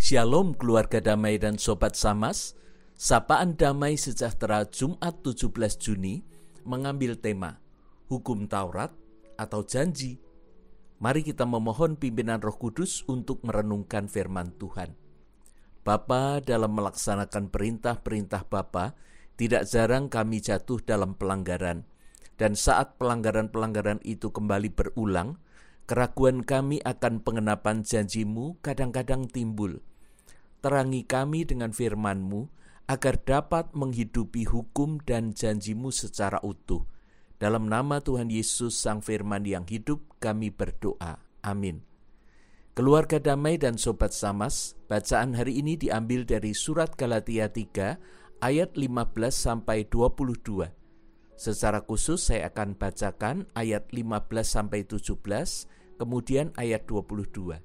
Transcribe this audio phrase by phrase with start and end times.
[0.00, 2.56] Shalom keluarga damai dan sobat Samas.
[2.96, 6.24] Sapaan Damai Sejahtera Jumat 17 Juni
[6.64, 7.60] mengambil tema
[8.08, 8.96] Hukum Taurat
[9.36, 10.16] atau Janji.
[11.04, 14.96] Mari kita memohon pimpinan Roh Kudus untuk merenungkan firman Tuhan.
[15.84, 18.96] Bapa dalam melaksanakan perintah-perintah Bapa,
[19.36, 21.84] tidak jarang kami jatuh dalam pelanggaran.
[22.40, 25.36] Dan saat pelanggaran-pelanggaran itu kembali berulang,
[25.84, 29.89] keraguan kami akan pengenapan janjimu kadang-kadang timbul.
[30.60, 36.84] Terangi kami dengan firman-Mu, agar dapat menghidupi hukum dan janjimu secara utuh.
[37.40, 41.22] Dalam nama Tuhan Yesus Sang Firman yang hidup, kami berdoa.
[41.40, 41.80] Amin.
[42.76, 49.16] Keluarga damai dan sobat samas, bacaan hari ini diambil dari surat Galatia 3 ayat 15
[49.32, 50.68] sampai 22.
[51.40, 55.16] Secara khusus saya akan bacakan ayat 15 sampai 17,
[55.96, 57.64] kemudian ayat 22.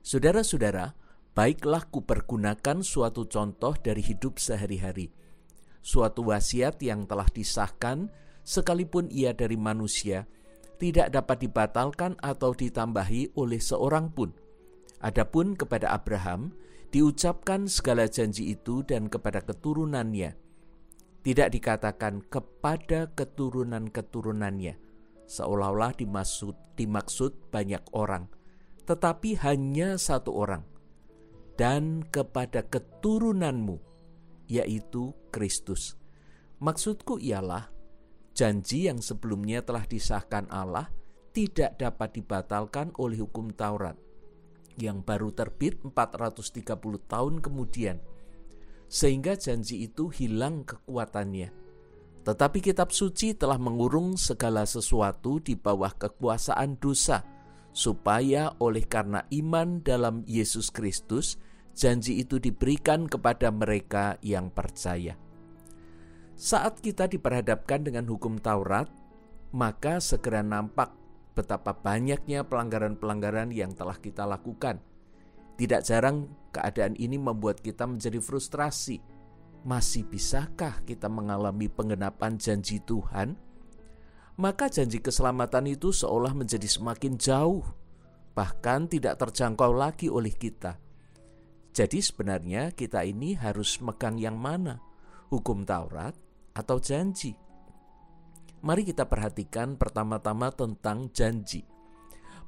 [0.00, 0.96] Saudara-saudara,
[1.40, 5.08] baiklah kupergunakan suatu contoh dari hidup sehari-hari,
[5.80, 8.12] suatu wasiat yang telah disahkan,
[8.44, 10.28] sekalipun ia dari manusia,
[10.76, 14.36] tidak dapat dibatalkan atau ditambahi oleh seorang pun.
[15.00, 16.52] Adapun kepada Abraham,
[16.92, 20.36] diucapkan segala janji itu dan kepada keturunannya.
[21.24, 24.76] Tidak dikatakan kepada keturunan-keturunannya,
[25.24, 28.28] seolah-olah dimaksud, dimaksud banyak orang,
[28.84, 30.68] tetapi hanya satu orang,
[31.60, 33.76] dan kepada keturunanmu,
[34.48, 36.00] yaitu Kristus.
[36.56, 37.68] Maksudku ialah
[38.32, 40.88] janji yang sebelumnya telah disahkan Allah
[41.36, 43.92] tidak dapat dibatalkan oleh hukum Taurat
[44.80, 46.64] yang baru terbit 430
[47.04, 48.00] tahun kemudian
[48.88, 51.52] sehingga janji itu hilang kekuatannya.
[52.24, 57.20] Tetapi kitab suci telah mengurung segala sesuatu di bawah kekuasaan dosa
[57.76, 65.16] supaya oleh karena iman dalam Yesus Kristus janji itu diberikan kepada mereka yang percaya.
[66.40, 68.88] Saat kita diperhadapkan dengan hukum Taurat,
[69.52, 70.94] maka segera nampak
[71.36, 74.80] betapa banyaknya pelanggaran-pelanggaran yang telah kita lakukan.
[75.60, 79.04] Tidak jarang keadaan ini membuat kita menjadi frustrasi.
[79.60, 83.36] Masih bisakah kita mengalami penggenapan janji Tuhan?
[84.40, 87.60] Maka janji keselamatan itu seolah menjadi semakin jauh,
[88.32, 90.80] bahkan tidak terjangkau lagi oleh kita.
[91.70, 94.82] Jadi sebenarnya kita ini harus megang yang mana?
[95.30, 96.18] Hukum Taurat
[96.50, 97.38] atau janji?
[98.60, 101.64] Mari kita perhatikan pertama-tama tentang janji.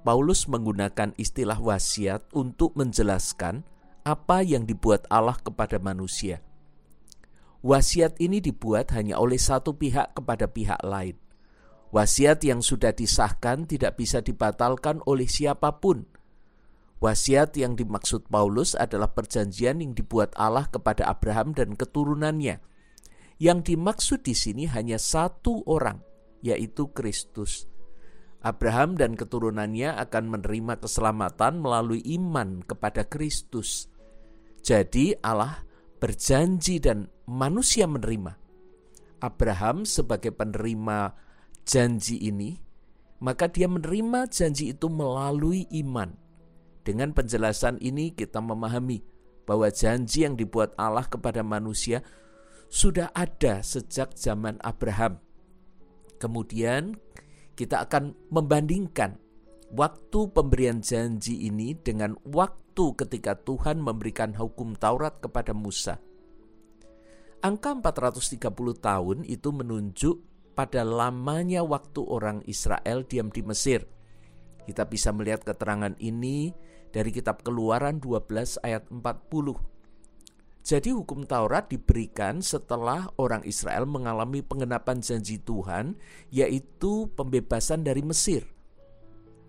[0.00, 3.62] Paulus menggunakan istilah wasiat untuk menjelaskan
[4.00, 6.40] apa yang dibuat Allah kepada manusia.
[7.60, 11.20] Wasiat ini dibuat hanya oleh satu pihak kepada pihak lain.
[11.92, 16.08] Wasiat yang sudah disahkan tidak bisa dibatalkan oleh siapa pun
[17.00, 22.60] Wasiat yang dimaksud Paulus adalah perjanjian yang dibuat Allah kepada Abraham dan keturunannya.
[23.40, 26.04] Yang dimaksud di sini hanya satu orang,
[26.44, 27.64] yaitu Kristus.
[28.44, 33.88] Abraham dan keturunannya akan menerima keselamatan melalui iman kepada Kristus.
[34.60, 35.64] Jadi Allah
[36.04, 38.36] berjanji dan manusia menerima.
[39.24, 41.16] Abraham sebagai penerima
[41.64, 42.60] janji ini,
[43.24, 46.19] maka dia menerima janji itu melalui iman
[46.90, 48.98] dengan penjelasan ini kita memahami
[49.46, 52.02] bahwa janji yang dibuat Allah kepada manusia
[52.66, 55.22] sudah ada sejak zaman Abraham.
[56.18, 56.98] Kemudian
[57.54, 59.22] kita akan membandingkan
[59.70, 66.02] waktu pemberian janji ini dengan waktu ketika Tuhan memberikan hukum Taurat kepada Musa.
[67.40, 68.50] Angka 430
[68.82, 70.16] tahun itu menunjuk
[70.58, 73.86] pada lamanya waktu orang Israel diam di Mesir.
[74.66, 76.52] Kita bisa melihat keterangan ini
[76.90, 79.70] dari kitab Keluaran 12 ayat 40.
[80.60, 85.96] Jadi hukum Taurat diberikan setelah orang Israel mengalami pengenapan janji Tuhan
[86.28, 88.44] yaitu pembebasan dari Mesir.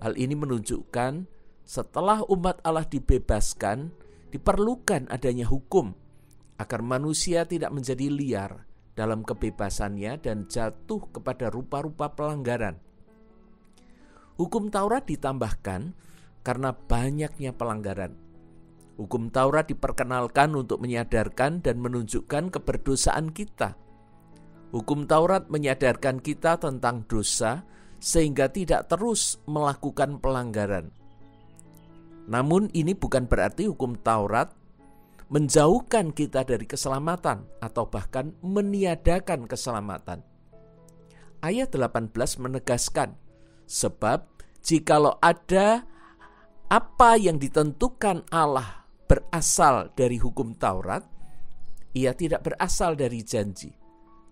[0.00, 1.28] Hal ini menunjukkan
[1.64, 3.92] setelah umat Allah dibebaskan
[4.32, 5.92] diperlukan adanya hukum
[6.58, 8.52] agar manusia tidak menjadi liar
[8.94, 12.78] dalam kebebasannya dan jatuh kepada rupa-rupa pelanggaran.
[14.34, 15.94] Hukum Taurat ditambahkan
[16.44, 18.14] karena banyaknya pelanggaran.
[18.94, 23.74] Hukum Taurat diperkenalkan untuk menyadarkan dan menunjukkan keberdosaan kita.
[24.70, 27.66] Hukum Taurat menyadarkan kita tentang dosa
[27.98, 30.94] sehingga tidak terus melakukan pelanggaran.
[32.30, 34.54] Namun ini bukan berarti hukum Taurat
[35.32, 40.22] menjauhkan kita dari keselamatan atau bahkan meniadakan keselamatan.
[41.42, 43.16] Ayat 18 menegaskan,
[43.68, 44.24] sebab
[44.64, 45.84] jikalau ada
[46.68, 51.04] apa yang ditentukan Allah berasal dari hukum Taurat,
[51.92, 53.70] ia tidak berasal dari janji,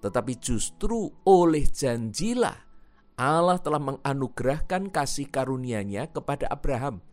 [0.00, 2.72] tetapi justru oleh janjilah
[3.20, 7.04] Allah telah menganugerahkan kasih karunia-Nya kepada Abraham.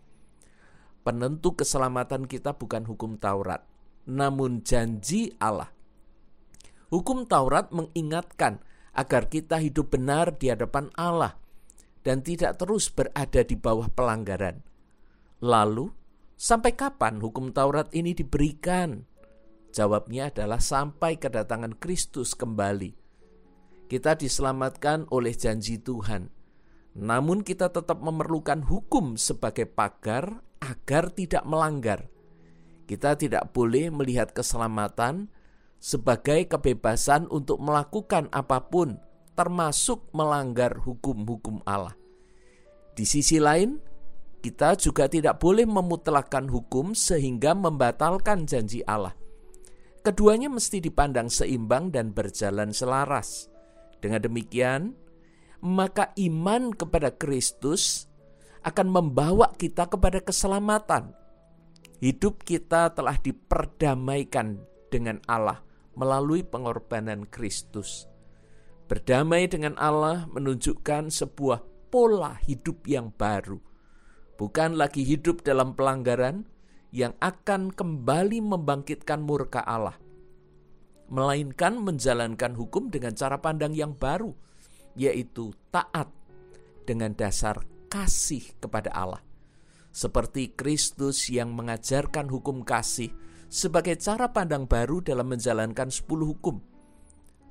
[1.03, 3.67] Penentu keselamatan kita bukan hukum Taurat,
[4.07, 5.69] namun janji Allah.
[6.89, 8.63] Hukum Taurat mengingatkan
[8.95, 11.37] agar kita hidup benar di hadapan Allah
[12.01, 14.68] dan tidak terus berada di bawah pelanggaran.
[15.39, 15.87] Lalu,
[16.35, 19.07] sampai kapan hukum Taurat ini diberikan?
[19.71, 22.91] Jawabnya adalah sampai kedatangan Kristus kembali.
[23.87, 26.29] Kita diselamatkan oleh janji Tuhan,
[26.99, 32.11] namun kita tetap memerlukan hukum sebagai pagar agar tidak melanggar.
[32.83, 35.31] Kita tidak boleh melihat keselamatan
[35.79, 38.99] sebagai kebebasan untuk melakukan apa pun,
[39.39, 41.95] termasuk melanggar hukum-hukum Allah.
[42.93, 43.79] Di sisi lain,
[44.39, 49.15] kita juga tidak boleh memutlakan hukum sehingga membatalkan janji Allah.
[49.99, 53.51] Keduanya mesti dipandang seimbang dan berjalan selaras.
[53.99, 54.95] Dengan demikian,
[55.59, 58.07] maka iman kepada Kristus
[58.63, 61.19] akan membawa kita kepada keselamatan
[61.99, 64.55] Hidup kita telah diperdamaikan
[64.87, 65.59] dengan Allah
[65.99, 68.07] melalui pengorbanan Kristus.
[68.87, 73.59] Berdamai dengan Allah menunjukkan sebuah pola hidup yang baru,
[74.39, 76.47] bukan lagi hidup dalam pelanggaran
[76.95, 79.99] yang akan kembali membangkitkan murka Allah,
[81.11, 84.31] melainkan menjalankan hukum dengan cara pandang yang baru,
[84.95, 86.07] yaitu taat
[86.87, 89.21] dengan dasar kasih kepada Allah
[89.89, 93.09] seperti Kristus yang mengajarkan hukum kasih
[93.49, 96.61] sebagai cara pandang baru dalam menjalankan sepuluh hukum.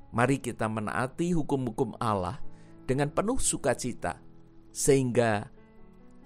[0.09, 2.41] Mari kita menaati hukum-hukum Allah
[2.89, 4.17] dengan penuh sukacita,
[4.73, 5.53] sehingga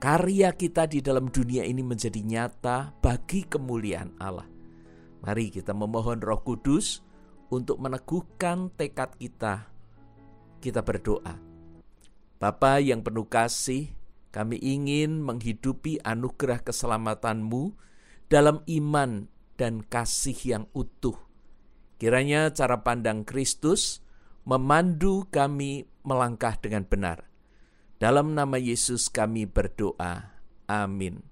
[0.04, 4.44] karya kita di dalam dunia ini menjadi nyata bagi kemuliaan Allah.
[5.24, 7.00] Mari kita memohon Roh Kudus
[7.48, 9.72] untuk meneguhkan tekad kita.
[10.60, 11.40] Kita berdoa.
[12.36, 13.96] Bapa yang penuh kasih,
[14.36, 17.72] kami ingin menghidupi anugerah keselamatanmu
[18.28, 21.16] dalam iman dan kasih yang utuh.
[21.96, 24.04] Kiranya cara pandang Kristus
[24.44, 27.33] memandu kami melangkah dengan benar.
[28.04, 30.36] Dalam nama Yesus kami berdoa.
[30.68, 31.24] Amin.